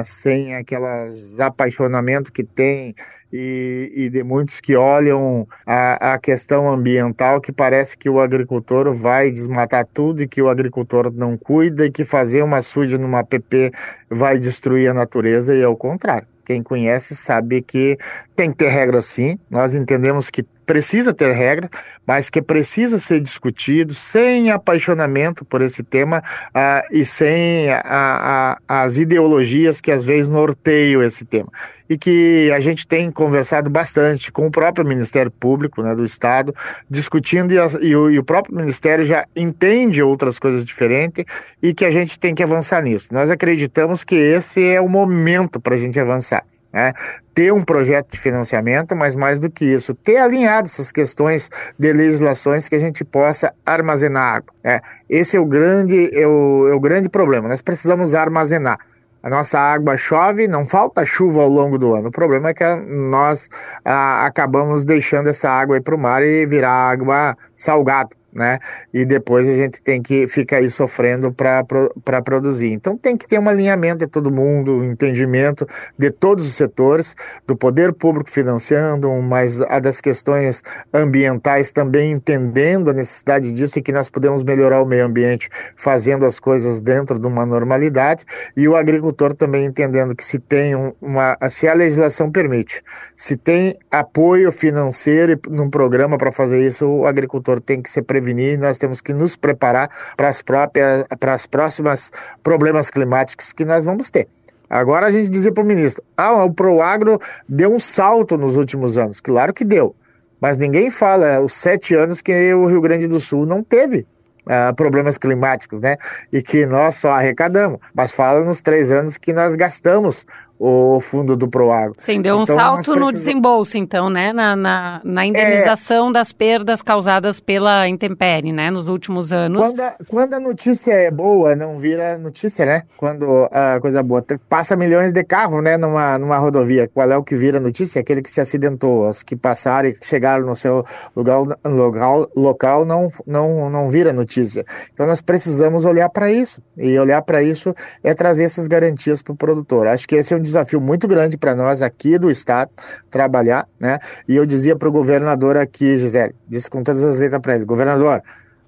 sem 0.04 0.56
aquelas 0.56 1.40
apaixonamento 1.40 2.32
que 2.32 2.44
tem 2.44 2.96
e, 3.32 3.92
e, 3.96 4.10
de 4.10 4.24
muitos 4.24 4.60
que 4.60 4.76
olham 4.76 5.48
a, 5.66 6.14
a, 6.14 6.20
questão 6.20 6.70
ambiental 6.70 7.40
que 7.40 7.52
parece 7.52 7.98
que 7.98 8.10
o 8.10 8.20
agricultor 8.20 8.94
vai 8.94 9.32
desmatar 9.32 9.86
tudo 9.86 10.22
e 10.22 10.28
que 10.28 10.42
o 10.42 10.50
agricultor 10.50 11.12
não 11.14 11.38
cuida 11.38 11.86
e 11.86 11.92
que 11.92 12.04
fazer 12.04 12.44
uma 12.44 12.62
suja 12.62 12.98
numa 12.98 13.20
app 13.20 13.72
vai 14.10 14.38
destruir 14.38 14.90
a 14.90 14.94
natureza 14.94 15.56
e 15.56 15.62
é 15.62 15.68
o 15.68 15.76
contrário. 15.76 16.28
Quem 16.44 16.62
conhece 16.62 17.16
sabe 17.16 17.62
que 17.62 17.98
tem 18.36 18.52
que 18.52 18.58
ter 18.58 18.70
regra 18.70 19.02
sim. 19.02 19.40
Nós 19.50 19.74
entendemos 19.74 20.30
que 20.30 20.44
precisa 20.66 21.14
ter 21.14 21.32
regra, 21.32 21.70
mas 22.06 22.30
que 22.30 22.42
precisa 22.42 23.00
ser 23.00 23.20
discutido 23.20 23.94
sem 23.94 24.52
apaixonamento 24.52 25.44
por 25.46 25.62
esse 25.62 25.84
tema 25.84 26.20
uh, 26.50 26.96
e 26.96 27.06
sem 27.06 27.70
a, 27.70 28.58
a, 28.68 28.84
as 28.84 28.98
ideologias 28.98 29.82
que 29.82 29.92
às 29.92 30.06
vezes 30.06 30.30
norteiam 30.30 31.04
esse 31.04 31.26
tema. 31.26 31.50
E 31.90 31.98
que 31.98 32.50
a 32.56 32.60
gente 32.60 32.88
tem 32.88 33.12
conversado 33.12 33.70
bastante 33.70 34.32
com 34.32 34.48
o 34.48 34.52
próprio 34.52 34.86
Ministério 34.86 35.30
Público 35.30 35.84
né, 35.84 35.94
do 35.94 36.06
Estado, 36.06 36.56
discutindo, 36.90 37.52
e, 37.52 37.58
e, 37.86 37.96
o, 37.96 38.10
e 38.10 38.18
o 38.18 38.24
próprio 38.24 38.56
Ministério 38.56 39.06
já 39.06 39.26
entende 39.36 40.02
outras 40.02 40.40
coisas 40.40 40.64
diferentes 40.64 41.26
e 41.62 41.74
que 41.74 41.84
a 41.84 41.92
gente 41.92 42.18
tem 42.18 42.34
que 42.34 42.44
avançar 42.44 42.82
nisso. 42.82 43.10
Nós 43.12 43.30
acreditamos 43.30 44.04
que 44.04 44.16
esse 44.16 44.66
é 44.66 44.80
o 44.80 44.88
momento 44.88 45.60
para 45.60 45.76
a 45.76 45.78
gente 45.78 46.00
avançar. 46.00 46.46
Né? 46.74 46.92
Ter 47.34 47.52
um 47.52 47.64
projeto 47.64 48.12
de 48.12 48.20
financiamento, 48.20 48.96
mas 48.96 49.16
mais 49.16 49.40
do 49.40 49.50
que 49.50 49.66
isso, 49.66 49.94
ter 49.94 50.18
alinhado 50.18 50.68
essas 50.68 50.92
questões 50.92 51.50
de 51.78 51.94
legislações 51.94 52.70
que 52.70 52.76
a 52.76 52.80
gente 52.80 53.04
possa 53.04 53.54
armazenar 53.66 54.36
água. 54.36 54.54
Né? 54.64 54.80
Esse 55.10 55.38
é 55.38 55.40
o 55.40 55.46
grande, 55.46 56.10
é 56.14 56.28
o, 56.28 56.68
é 56.70 56.74
o 56.74 56.80
grande 56.80 57.10
problema. 57.10 57.48
Nós 57.48 57.62
precisamos 57.62 58.16
armazenar. 58.16 58.78
A 59.24 59.30
nossa 59.30 59.60
água 59.60 59.96
chove, 59.98 60.48
não 60.48 60.66
falta 60.66 61.06
chuva 61.06 61.42
ao 61.44 61.48
longo 61.48 61.78
do 61.78 61.94
ano. 61.94 62.08
O 62.08 62.12
problema 62.12 62.50
é 62.50 62.54
que 62.56 62.64
nós 62.66 63.50
ah, 63.86 64.26
acabamos 64.26 64.84
deixando 64.84 65.28
essa 65.30 65.48
água 65.48 65.80
para 65.80 65.96
o 65.96 66.00
mar 66.00 66.24
e 66.24 66.44
virar 66.48 66.90
água 66.90 67.36
salgada. 67.56 68.10
Né? 68.34 68.60
E 68.94 69.06
depois 69.06 69.48
a 69.48 69.54
gente 69.54 69.82
tem 69.82 70.02
que 70.02 70.28
ficar 70.28 70.58
aí 70.58 70.70
sofrendo 70.70 71.32
para 71.32 72.22
produzir. 72.24 72.72
Então 72.72 72.98
tem 72.98 73.18
que 73.18 73.28
ter 73.28 73.40
um 73.40 73.50
alinhamento 73.50 74.06
de 74.06 74.08
todo 74.08 74.32
mundo, 74.32 74.78
um 74.78 74.84
entendimento 74.84 75.66
de 75.98 76.12
todos 76.12 76.46
os 76.46 76.54
setores, 76.54 77.16
do 77.46 77.56
poder 77.56 77.94
público 77.94 78.30
financiando, 78.30 79.12
mas 79.22 79.62
a 79.62 79.80
das 79.80 80.00
questões 80.02 80.62
ambientais 80.94 81.72
também 81.72 82.12
entendendo 82.12 82.90
a 82.90 82.94
necessidade 82.94 83.52
disso 83.52 83.80
e 83.80 83.82
que 83.82 83.92
nós 83.92 84.10
podemos 84.10 84.44
melhorar 84.44 84.82
o 84.82 84.86
meio 84.86 85.06
ambiente 85.06 85.50
fazendo 85.76 86.26
as 86.26 86.40
coisas 86.40 86.82
dentro 86.82 87.20
de 87.20 87.28
uma 87.28 87.46
normalidade, 87.46 88.24
e 88.56 88.68
o 88.68 88.76
agricultor 88.76 89.36
também 89.36 89.66
entendendo 89.66 90.16
que 90.16 90.26
se 90.26 90.40
tem 90.40 90.76
uma, 91.02 91.38
se 91.50 91.68
a 91.68 91.74
legislação 91.74 92.32
permite, 92.32 92.82
se 93.16 93.36
tem 93.38 93.78
apoio 93.90 94.52
financeiro 94.52 95.40
num 95.50 95.70
programa 95.70 96.18
para 96.18 96.32
fazer 96.32 96.66
isso, 96.66 96.88
o 96.88 97.06
agricultor 97.06 97.60
tem 97.60 97.82
que 97.82 97.90
se 97.90 98.02
prevenir, 98.22 98.60
nós 98.60 98.78
temos 98.78 99.02
que 99.02 99.14
nos 99.14 99.36
preparar 99.36 99.90
para 100.16 100.30
as 100.30 100.42
próprias, 100.42 101.06
para 101.20 101.34
as 101.34 101.48
próximas 101.48 102.12
problemas 102.44 102.90
climáticos 102.90 103.52
que 103.52 103.66
nós 103.66 103.86
vamos 103.86 104.10
ter. 104.10 104.28
Agora 104.70 105.08
a 105.08 105.12
gente 105.12 105.30
dizia 105.30 105.52
para 105.52 105.64
o 105.64 105.68
ministro, 105.68 106.02
ah, 106.16 106.46
o 106.46 106.54
Proagro 106.54 107.20
deu 107.50 107.74
um 107.74 107.80
salto 107.80 108.38
nos 108.38 108.56
últimos 108.56 108.98
anos. 108.98 109.20
Claro 109.20 109.54
que 109.54 109.66
deu, 109.66 109.94
mas 110.40 110.58
ninguém 110.58 110.90
fala 110.90 111.42
os 111.42 111.54
sete 111.54 111.94
anos 111.94 112.22
que 112.22 112.54
o 112.54 112.68
Rio 112.68 112.80
Grande 112.80 113.08
do 113.08 113.20
Sul 113.20 113.46
não 113.46 113.64
teve 113.64 114.08
uh, 114.46 114.74
problemas 114.76 115.18
climáticos, 115.18 115.82
né? 115.82 115.98
E 116.32 116.42
que 116.42 116.66
nós 116.66 116.96
só 116.96 117.12
arrecadamos, 117.12 117.80
mas 117.94 118.14
fala 118.14 118.46
nos 118.46 118.62
três 118.62 118.92
anos 118.92 119.18
que 119.18 119.34
nós 119.34 119.56
gastamos 119.56 120.26
o 120.64 121.00
fundo 121.00 121.36
do 121.36 121.48
Proagro. 121.48 121.96
Sim, 121.98 122.22
deu 122.22 122.38
um 122.38 122.44
então, 122.44 122.56
salto 122.56 122.76
precisamos... 122.76 123.08
no 123.08 123.18
desembolso, 123.18 123.78
então, 123.80 124.12
né? 124.12 124.32
Na, 124.32 124.56
na, 124.56 125.02
na 125.04 125.26
indenização 125.26 126.10
é... 126.10 126.14
das 126.14 126.32
perdas 126.32 126.84
causadas 126.84 127.40
pela 127.40 127.88
intempérie, 127.88 128.54
né? 128.54 128.70
Nos 128.70 128.88
últimos 128.88 129.34
anos. 129.34 129.60
Quando 129.60 129.80
a, 129.82 129.96
quando 130.08 130.34
a 130.36 130.40
notícia 130.40 130.94
é 130.94 131.10
boa, 131.10 131.56
não 131.56 131.78
vira 131.78 132.16
notícia, 132.16 132.64
né? 132.64 132.84
Quando 132.96 133.50
a 133.52 133.80
coisa 133.82 134.04
boa. 134.04 134.24
Passa 134.48 134.76
milhões 134.76 135.12
de 135.12 135.24
carros, 135.24 135.64
né? 135.64 135.78
Numa, 135.78 136.20
numa 136.20 136.38
rodovia. 136.38 136.88
Qual 136.88 137.10
é 137.10 137.18
o 137.18 137.24
que 137.24 137.36
vira 137.36 137.60
notícia? 137.60 138.00
Aquele 138.00 138.22
que 138.22 138.30
se 138.30 138.40
acidentou. 138.40 139.10
Os 139.10 139.24
que 139.24 139.36
passaram 139.36 139.90
e 139.90 139.98
chegaram 140.00 140.46
no 140.46 140.56
seu 140.56 140.86
lugar, 141.16 141.40
local, 141.66 142.30
local 142.36 142.86
não, 142.86 143.12
não, 143.26 143.68
não 143.68 143.90
vira 143.90 144.14
notícia. 144.14 144.64
Então 144.94 145.08
nós 145.08 145.24
precisamos 145.24 145.86
olhar 145.86 146.10
para 146.10 146.32
isso. 146.32 146.62
E 146.78 147.00
olhar 147.00 147.24
para 147.24 147.42
isso 147.42 147.74
é 148.04 148.14
trazer 148.14 148.44
essas 148.44 148.68
garantias 148.68 149.24
para 149.24 149.34
o 149.34 149.36
produtor. 149.36 149.88
Acho 149.88 150.08
que 150.08 150.18
esse 150.18 150.36
é 150.36 150.38
um 150.38 150.51
desafio 150.52 150.80
muito 150.82 151.08
grande 151.08 151.38
para 151.38 151.56
nós 151.56 151.82
aqui 151.82 152.18
do 152.18 152.30
Estado 152.30 152.72
trabalhar, 153.10 153.68
né? 153.80 154.00
E 154.28 154.36
eu 154.36 154.46
dizia 154.46 154.76
para 154.76 154.88
o 154.88 154.92
governador 154.92 155.58
aqui, 155.58 155.98
Gisele, 155.98 156.36
disse 156.48 156.70
com 156.70 156.84
todas 156.84 157.04
as 157.04 157.20
letras 157.20 157.42
para 157.42 157.56
ele, 157.56 157.66
governador, 157.66 158.22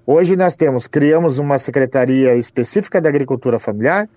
hoje 0.06 0.36
nós 0.36 0.56
temos, 0.56 0.86
criamos 0.86 1.38
uma 1.38 1.58
secretaria 1.58 2.34
específica 2.36 3.00
da 3.00 3.08
agricultura 3.08 3.58
familiar, 3.58 4.08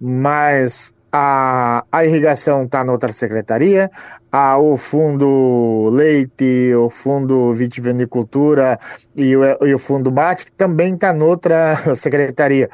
mas 0.00 0.94
a, 1.12 1.84
a 1.90 2.04
irrigação 2.04 2.64
está 2.64 2.84
noutra 2.84 3.12
secretaria, 3.12 3.90
a, 4.30 4.58
o 4.58 4.76
fundo 4.76 5.88
leite, 5.90 6.72
o 6.74 6.88
fundo 6.88 7.52
vitivinicultura 7.54 8.78
e 9.16 9.36
o, 9.36 9.42
e 9.66 9.74
o 9.74 9.78
fundo 9.78 10.10
mate 10.12 10.50
também 10.52 10.94
está 10.94 11.12
noutra 11.12 11.76
secretaria. 11.94 12.68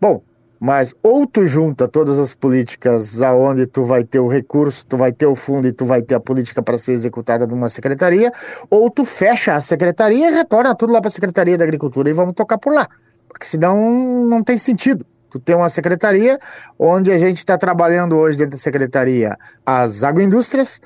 Bom, 0.00 0.22
mas 0.62 0.94
ou 1.02 1.26
tu 1.26 1.44
junta 1.44 1.88
todas 1.88 2.20
as 2.20 2.36
políticas 2.36 3.20
aonde 3.20 3.66
tu 3.66 3.84
vai 3.84 4.04
ter 4.04 4.20
o 4.20 4.28
recurso, 4.28 4.86
tu 4.86 4.96
vai 4.96 5.12
ter 5.12 5.26
o 5.26 5.34
fundo 5.34 5.66
e 5.66 5.72
tu 5.72 5.84
vai 5.84 6.02
ter 6.02 6.14
a 6.14 6.20
política 6.20 6.62
para 6.62 6.78
ser 6.78 6.92
executada 6.92 7.48
numa 7.48 7.68
secretaria, 7.68 8.30
ou 8.70 8.88
tu 8.88 9.04
fecha 9.04 9.56
a 9.56 9.60
secretaria 9.60 10.30
e 10.30 10.32
retorna 10.32 10.72
tudo 10.76 10.92
lá 10.92 11.00
para 11.00 11.08
a 11.08 11.10
Secretaria 11.10 11.58
da 11.58 11.64
Agricultura 11.64 12.08
e 12.08 12.12
vamos 12.12 12.34
tocar 12.34 12.58
por 12.58 12.72
lá. 12.72 12.88
Porque 13.26 13.44
senão 13.44 14.24
não 14.24 14.44
tem 14.44 14.56
sentido. 14.56 15.04
Tu 15.30 15.40
tem 15.40 15.56
uma 15.56 15.68
secretaria 15.68 16.38
onde 16.78 17.10
a 17.10 17.18
gente 17.18 17.38
está 17.38 17.58
trabalhando 17.58 18.14
hoje 18.14 18.38
dentro 18.38 18.52
da 18.52 18.58
secretaria 18.58 19.36
as 19.66 20.04
agroindústrias 20.04 20.80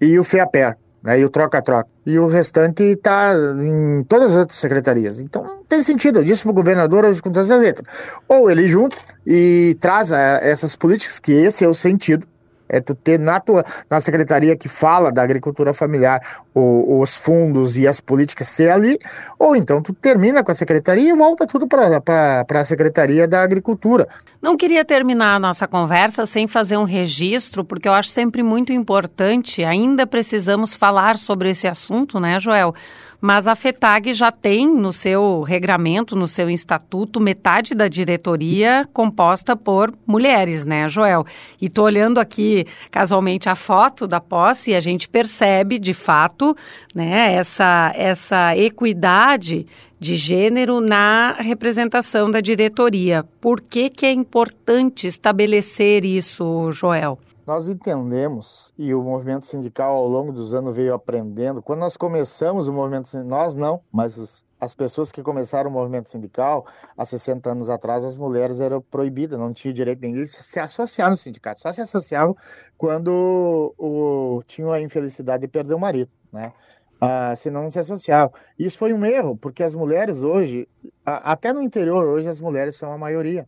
e 0.00 0.18
o 0.18 0.24
FEAPER 0.24 0.76
né, 1.02 1.18
e 1.20 1.24
o 1.24 1.30
troca-troca. 1.30 1.88
E 2.04 2.18
o 2.18 2.26
restante 2.26 2.82
está 2.82 3.32
em 3.34 4.04
todas 4.04 4.30
as 4.30 4.36
outras 4.36 4.58
secretarias. 4.58 5.20
Então 5.20 5.42
não 5.42 5.64
tem 5.64 5.82
sentido. 5.82 6.20
Eu 6.20 6.24
disse 6.24 6.42
para 6.42 6.50
o 6.50 6.54
governador 6.54 7.04
hoje 7.04 7.22
com 7.22 7.30
todas 7.30 7.50
as 7.50 7.60
letras. 7.60 7.86
Ou 8.28 8.50
ele 8.50 8.66
junta 8.68 8.96
e 9.26 9.76
traz 9.80 10.12
a, 10.12 10.18
essas 10.42 10.76
políticas, 10.76 11.18
que 11.18 11.32
esse 11.32 11.64
é 11.64 11.68
o 11.68 11.74
sentido, 11.74 12.26
é 12.70 12.80
tu 12.80 12.94
ter 12.94 13.18
na 13.18 13.40
tua 13.40 13.64
na 13.90 14.00
secretaria 14.00 14.56
que 14.56 14.68
fala 14.68 15.10
da 15.12 15.22
agricultura 15.22 15.72
familiar 15.72 16.20
o, 16.54 17.00
os 17.00 17.16
fundos 17.16 17.76
e 17.76 17.86
as 17.86 18.00
políticas 18.00 18.48
ser 18.48 18.70
ali, 18.70 18.98
ou 19.38 19.54
então 19.54 19.82
tu 19.82 19.92
termina 19.92 20.42
com 20.42 20.50
a 20.50 20.54
secretaria 20.54 21.10
e 21.10 21.16
volta 21.16 21.46
tudo 21.46 21.66
para 21.66 22.44
a 22.48 22.64
secretaria 22.64 23.26
da 23.26 23.42
agricultura. 23.42 24.06
Não 24.40 24.56
queria 24.56 24.84
terminar 24.84 25.36
a 25.36 25.38
nossa 25.38 25.68
conversa 25.68 26.24
sem 26.24 26.48
fazer 26.48 26.76
um 26.76 26.84
registro, 26.84 27.64
porque 27.64 27.88
eu 27.88 27.92
acho 27.92 28.08
sempre 28.08 28.42
muito 28.42 28.72
importante, 28.72 29.64
ainda 29.64 30.06
precisamos 30.06 30.74
falar 30.74 31.18
sobre 31.18 31.50
esse 31.50 31.68
assunto, 31.68 32.18
né, 32.18 32.40
Joel? 32.40 32.74
Mas 33.20 33.46
a 33.46 33.54
FETAG 33.54 34.12
já 34.12 34.32
tem 34.32 34.66
no 34.66 34.92
seu 34.92 35.42
regramento, 35.42 36.16
no 36.16 36.26
seu 36.26 36.48
estatuto, 36.48 37.20
metade 37.20 37.74
da 37.74 37.86
diretoria 37.86 38.88
composta 38.92 39.54
por 39.54 39.92
mulheres, 40.06 40.64
né, 40.64 40.88
Joel? 40.88 41.26
E 41.60 41.66
estou 41.66 41.84
olhando 41.84 42.18
aqui 42.18 42.66
casualmente 42.90 43.48
a 43.48 43.54
foto 43.54 44.06
da 44.06 44.20
posse 44.20 44.70
e 44.70 44.74
a 44.74 44.80
gente 44.80 45.08
percebe, 45.08 45.78
de 45.78 45.92
fato, 45.92 46.56
né, 46.94 47.34
essa, 47.34 47.92
essa 47.94 48.56
equidade 48.56 49.66
de 49.98 50.16
gênero 50.16 50.80
na 50.80 51.36
representação 51.38 52.30
da 52.30 52.40
diretoria. 52.40 53.24
Por 53.38 53.60
que, 53.60 53.90
que 53.90 54.06
é 54.06 54.12
importante 54.12 55.06
estabelecer 55.06 56.06
isso, 56.06 56.72
Joel? 56.72 57.18
Nós 57.50 57.66
entendemos, 57.66 58.72
e 58.78 58.94
o 58.94 59.02
movimento 59.02 59.44
sindical 59.44 59.96
ao 59.96 60.06
longo 60.06 60.30
dos 60.30 60.54
anos 60.54 60.76
veio 60.76 60.94
aprendendo, 60.94 61.60
quando 61.60 61.80
nós 61.80 61.96
começamos 61.96 62.68
o 62.68 62.72
movimento 62.72 63.08
sindical, 63.08 63.38
nós 63.40 63.56
não, 63.56 63.82
mas 63.90 64.16
os, 64.18 64.44
as 64.60 64.72
pessoas 64.72 65.10
que 65.10 65.20
começaram 65.20 65.68
o 65.68 65.72
movimento 65.72 66.08
sindical 66.08 66.64
há 66.96 67.04
60 67.04 67.50
anos 67.50 67.68
atrás, 67.68 68.04
as 68.04 68.16
mulheres 68.16 68.60
eram 68.60 68.80
proibidas, 68.80 69.36
não 69.36 69.52
tinham 69.52 69.74
direito 69.74 70.00
nenhum 70.00 70.22
de 70.22 70.28
se 70.28 70.60
associar 70.60 71.10
no 71.10 71.16
sindicato, 71.16 71.58
só 71.58 71.72
se 71.72 71.82
associavam 71.82 72.36
quando 72.78 73.74
o, 73.76 74.40
tinham 74.46 74.70
a 74.70 74.80
infelicidade 74.80 75.40
de 75.40 75.48
perder 75.48 75.74
o 75.74 75.80
marido, 75.80 76.12
né? 76.32 76.52
Ah, 77.00 77.34
senão 77.34 77.64
não 77.64 77.70
se 77.70 77.80
associavam. 77.80 78.32
Isso 78.56 78.78
foi 78.78 78.92
um 78.92 79.04
erro, 79.04 79.36
porque 79.36 79.64
as 79.64 79.74
mulheres 79.74 80.22
hoje, 80.22 80.68
até 81.04 81.52
no 81.52 81.60
interior 81.60 82.06
hoje, 82.06 82.28
as 82.28 82.40
mulheres 82.40 82.76
são 82.76 82.92
a 82.92 82.96
maioria. 82.98 83.44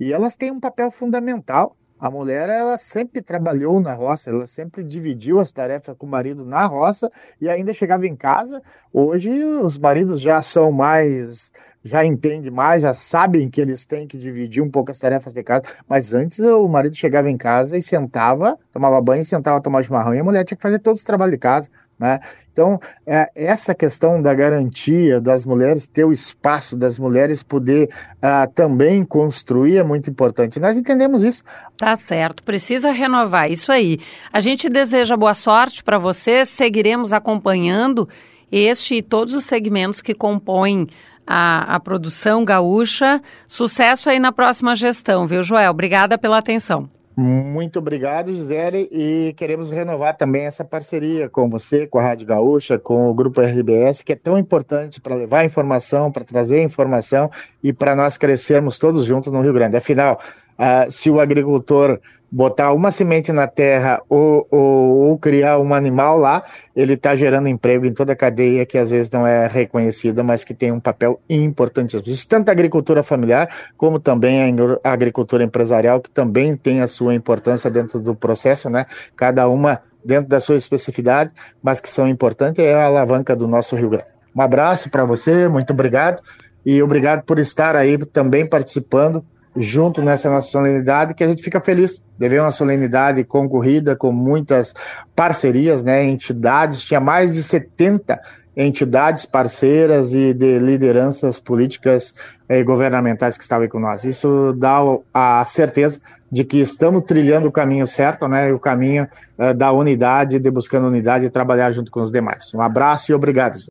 E 0.00 0.12
elas 0.12 0.36
têm 0.36 0.50
um 0.50 0.58
papel 0.58 0.90
fundamental 0.90 1.72
a 1.98 2.10
mulher, 2.10 2.48
ela 2.48 2.76
sempre 2.76 3.22
trabalhou 3.22 3.80
na 3.80 3.94
roça, 3.94 4.30
ela 4.30 4.46
sempre 4.46 4.84
dividiu 4.84 5.40
as 5.40 5.52
tarefas 5.52 5.96
com 5.96 6.06
o 6.06 6.08
marido 6.08 6.44
na 6.44 6.66
roça 6.66 7.08
e 7.40 7.48
ainda 7.48 7.72
chegava 7.72 8.06
em 8.06 8.16
casa. 8.16 8.60
Hoje 8.92 9.30
os 9.44 9.78
maridos 9.78 10.20
já 10.20 10.42
são 10.42 10.70
mais, 10.72 11.52
já 11.82 12.04
entendem 12.04 12.50
mais, 12.50 12.82
já 12.82 12.92
sabem 12.92 13.48
que 13.48 13.60
eles 13.60 13.86
têm 13.86 14.06
que 14.06 14.18
dividir 14.18 14.62
um 14.62 14.70
pouco 14.70 14.90
as 14.90 14.98
tarefas 14.98 15.32
de 15.34 15.42
casa. 15.42 15.62
Mas 15.88 16.12
antes 16.12 16.40
o 16.40 16.68
marido 16.68 16.94
chegava 16.94 17.30
em 17.30 17.36
casa 17.36 17.78
e 17.78 17.82
sentava, 17.82 18.58
tomava 18.72 19.00
banho, 19.00 19.24
sentava 19.24 19.58
a 19.58 19.60
tomar 19.60 19.82
chimarrão 19.82 20.14
e 20.14 20.18
a 20.18 20.24
mulher 20.24 20.44
tinha 20.44 20.56
que 20.56 20.62
fazer 20.62 20.80
todos 20.80 21.00
os 21.00 21.04
trabalhos 21.04 21.32
de 21.32 21.38
casa. 21.38 21.70
Né? 21.98 22.18
Então, 22.52 22.78
é, 23.06 23.30
essa 23.36 23.74
questão 23.74 24.20
da 24.20 24.34
garantia 24.34 25.20
das 25.20 25.46
mulheres 25.46 25.86
ter 25.86 26.04
o 26.04 26.12
espaço, 26.12 26.76
das 26.76 26.98
mulheres 26.98 27.42
poder 27.42 27.88
uh, 28.16 28.50
também 28.52 29.04
construir 29.04 29.78
é 29.78 29.82
muito 29.82 30.10
importante. 30.10 30.58
Nós 30.60 30.76
entendemos 30.76 31.22
isso. 31.22 31.44
Tá 31.76 31.96
certo, 31.96 32.42
precisa 32.42 32.90
renovar 32.90 33.50
isso 33.50 33.70
aí. 33.70 33.98
A 34.32 34.40
gente 34.40 34.68
deseja 34.68 35.16
boa 35.16 35.34
sorte 35.34 35.82
para 35.82 35.98
você, 35.98 36.44
seguiremos 36.44 37.12
acompanhando 37.12 38.08
este 38.50 38.96
e 38.96 39.02
todos 39.02 39.34
os 39.34 39.44
segmentos 39.44 40.00
que 40.00 40.14
compõem 40.14 40.86
a, 41.26 41.76
a 41.76 41.80
produção 41.80 42.44
gaúcha. 42.44 43.20
Sucesso 43.46 44.10
aí 44.10 44.18
na 44.18 44.32
próxima 44.32 44.74
gestão, 44.74 45.26
viu, 45.26 45.42
Joel? 45.42 45.70
Obrigada 45.70 46.18
pela 46.18 46.38
atenção. 46.38 46.88
Muito 47.16 47.78
obrigado, 47.78 48.34
Gisele, 48.34 48.88
e 48.90 49.32
queremos 49.36 49.70
renovar 49.70 50.16
também 50.16 50.46
essa 50.46 50.64
parceria 50.64 51.28
com 51.28 51.48
você, 51.48 51.86
com 51.86 52.00
a 52.00 52.02
Rádio 52.02 52.26
Gaúcha, 52.26 52.76
com 52.76 53.08
o 53.08 53.14
Grupo 53.14 53.40
RBS, 53.40 54.02
que 54.02 54.14
é 54.14 54.16
tão 54.16 54.36
importante 54.36 55.00
para 55.00 55.14
levar 55.14 55.44
informação, 55.44 56.10
para 56.10 56.24
trazer 56.24 56.60
informação 56.60 57.30
e 57.62 57.72
para 57.72 57.94
nós 57.94 58.16
crescermos 58.16 58.80
todos 58.80 59.04
juntos 59.04 59.32
no 59.32 59.40
Rio 59.42 59.52
Grande. 59.52 59.76
Afinal, 59.76 60.18
uh, 60.58 60.90
se 60.90 61.10
o 61.10 61.20
agricultor 61.20 62.00
botar 62.34 62.72
uma 62.72 62.90
semente 62.90 63.30
na 63.30 63.46
terra 63.46 64.02
ou, 64.08 64.44
ou, 64.50 64.96
ou 65.10 65.18
criar 65.18 65.60
um 65.60 65.72
animal 65.72 66.18
lá, 66.18 66.42
ele 66.74 66.94
está 66.94 67.14
gerando 67.14 67.46
emprego 67.46 67.86
em 67.86 67.92
toda 67.92 68.12
a 68.12 68.16
cadeia 68.16 68.66
que 68.66 68.76
às 68.76 68.90
vezes 68.90 69.08
não 69.12 69.24
é 69.24 69.46
reconhecida, 69.46 70.20
mas 70.24 70.42
que 70.42 70.52
tem 70.52 70.72
um 70.72 70.80
papel 70.80 71.20
importante. 71.30 71.96
Tanto 72.28 72.48
a 72.48 72.52
agricultura 72.52 73.04
familiar, 73.04 73.48
como 73.76 74.00
também 74.00 74.52
a 74.82 74.92
agricultura 74.92 75.44
empresarial, 75.44 76.00
que 76.00 76.10
também 76.10 76.56
tem 76.56 76.82
a 76.82 76.88
sua 76.88 77.14
importância 77.14 77.70
dentro 77.70 78.00
do 78.00 78.16
processo, 78.16 78.68
né? 78.68 78.84
Cada 79.14 79.48
uma 79.48 79.80
dentro 80.04 80.28
da 80.28 80.40
sua 80.40 80.56
especificidade, 80.56 81.32
mas 81.62 81.80
que 81.80 81.88
são 81.88 82.08
importantes, 82.08 82.58
é 82.58 82.74
a 82.74 82.86
alavanca 82.86 83.36
do 83.36 83.46
nosso 83.46 83.76
Rio 83.76 83.90
Grande. 83.90 84.08
Um 84.34 84.42
abraço 84.42 84.90
para 84.90 85.04
você, 85.04 85.48
muito 85.48 85.72
obrigado 85.72 86.20
e 86.66 86.82
obrigado 86.82 87.22
por 87.22 87.38
estar 87.38 87.76
aí 87.76 87.96
também 88.06 88.44
participando 88.44 89.24
junto 89.56 90.02
nessa 90.02 90.40
solenidade, 90.40 91.14
que 91.14 91.22
a 91.22 91.28
gente 91.28 91.42
fica 91.42 91.60
feliz 91.60 92.04
de 92.18 92.28
ver 92.28 92.40
uma 92.40 92.50
solenidade 92.50 93.22
concorrida 93.24 93.94
com 93.94 94.12
muitas 94.12 94.74
parcerias, 95.14 95.84
né, 95.84 96.04
entidades, 96.04 96.82
tinha 96.82 97.00
mais 97.00 97.34
de 97.34 97.42
70 97.42 98.18
entidades 98.56 99.26
parceiras 99.26 100.12
e 100.12 100.32
de 100.32 100.58
lideranças 100.58 101.40
políticas 101.40 102.14
e 102.48 102.62
governamentais 102.62 103.36
que 103.36 103.42
estavam 103.42 103.64
aí 103.64 103.68
com 103.68 103.80
nós. 103.80 104.04
Isso 104.04 104.54
dá 104.56 104.78
a 105.12 105.44
certeza 105.44 106.00
de 106.30 106.44
que 106.44 106.58
estamos 106.58 107.04
trilhando 107.04 107.48
o 107.48 107.52
caminho 107.52 107.86
certo, 107.86 108.26
né, 108.26 108.52
o 108.52 108.58
caminho 108.58 109.08
uh, 109.38 109.54
da 109.54 109.70
unidade, 109.70 110.38
de 110.38 110.50
buscando 110.50 110.88
unidade 110.88 111.24
e 111.24 111.30
trabalhar 111.30 111.70
junto 111.70 111.92
com 111.92 112.00
os 112.00 112.10
demais. 112.10 112.52
Um 112.54 112.60
abraço 112.60 113.12
e 113.12 113.14
obrigado. 113.14 113.56